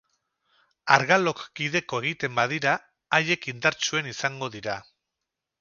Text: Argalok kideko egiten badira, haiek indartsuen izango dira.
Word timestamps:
Argalok 0.95 1.43
kideko 1.59 2.01
egiten 2.07 2.35
badira, 2.41 2.73
haiek 3.19 3.47
indartsuen 3.55 4.13
izango 4.17 4.55
dira. 4.57 4.79